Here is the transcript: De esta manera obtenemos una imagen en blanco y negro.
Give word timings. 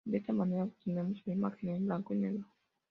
De 0.03 0.17
esta 0.17 0.33
manera 0.33 0.63
obtenemos 0.63 1.21
una 1.27 1.35
imagen 1.35 1.69
en 1.75 1.85
blanco 1.85 2.15
y 2.15 2.17
negro. 2.17 2.45